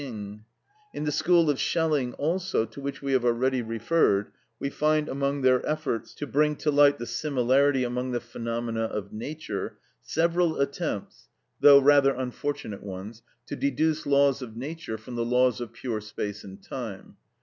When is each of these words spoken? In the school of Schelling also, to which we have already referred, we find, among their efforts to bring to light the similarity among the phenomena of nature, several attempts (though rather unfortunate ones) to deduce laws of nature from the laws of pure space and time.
In 0.01 0.43
the 1.03 1.11
school 1.11 1.47
of 1.51 1.59
Schelling 1.59 2.13
also, 2.13 2.65
to 2.65 2.81
which 2.81 3.03
we 3.03 3.13
have 3.13 3.23
already 3.23 3.61
referred, 3.61 4.31
we 4.59 4.67
find, 4.71 5.07
among 5.07 5.43
their 5.43 5.63
efforts 5.63 6.15
to 6.15 6.25
bring 6.25 6.55
to 6.55 6.71
light 6.71 6.97
the 6.97 7.05
similarity 7.05 7.83
among 7.83 8.09
the 8.09 8.19
phenomena 8.19 8.85
of 8.85 9.13
nature, 9.13 9.77
several 10.01 10.59
attempts 10.59 11.29
(though 11.59 11.77
rather 11.79 12.15
unfortunate 12.15 12.81
ones) 12.81 13.21
to 13.45 13.55
deduce 13.55 14.07
laws 14.07 14.41
of 14.41 14.57
nature 14.57 14.97
from 14.97 15.17
the 15.17 15.23
laws 15.23 15.61
of 15.61 15.71
pure 15.71 16.01
space 16.01 16.43
and 16.43 16.63
time. 16.63 17.17